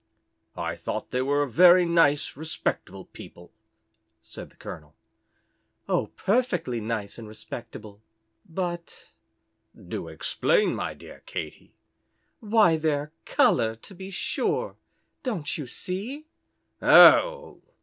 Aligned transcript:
"I 0.57 0.75
thought 0.75 1.11
they 1.11 1.21
were 1.21 1.45
very 1.45 1.85
nice, 1.85 2.35
respectable 2.35 3.05
people," 3.05 3.51
said 4.19 4.49
the 4.49 4.55
colonel. 4.55 4.95
"Oh, 5.87 6.07
perfectly 6.17 6.81
nice 6.81 7.19
and 7.19 7.27
respectable, 7.27 8.01
but" 8.49 9.11
"Do 9.89 10.07
explain, 10.07 10.73
my 10.73 10.95
dear 10.95 11.21
Katy." 11.27 11.75
"Why, 12.39 12.77
their 12.77 13.11
colour, 13.25 13.75
to 13.75 13.93
be 13.93 14.09
sure. 14.09 14.75
Don't 15.21 15.55
you 15.55 15.67
see?" 15.67 16.25
"Oh!" 16.81 17.61